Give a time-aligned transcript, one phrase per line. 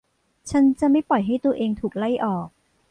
[0.49, 2.47] ฉันจะไม่ปล่อยให้ตัวเองถูกไล่ออก